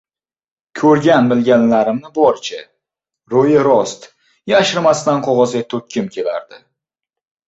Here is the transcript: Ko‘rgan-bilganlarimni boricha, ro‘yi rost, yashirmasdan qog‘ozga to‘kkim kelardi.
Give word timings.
Ko‘rgan-bilganlarimni 0.79 2.07
boricha, 2.15 2.61
ro‘yi 3.33 3.59
rost, 3.67 4.07
yashirmasdan 4.53 5.21
qog‘ozga 5.29 5.63
to‘kkim 5.75 6.09
kelardi. 6.17 6.59